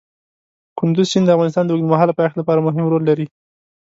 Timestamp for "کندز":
0.77-1.05